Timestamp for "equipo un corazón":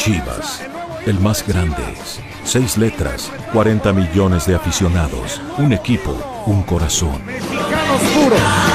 5.74-7.20